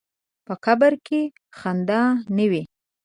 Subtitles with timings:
[0.45, 1.21] په قبر کې
[1.59, 2.01] خندا
[2.35, 2.63] نه وي.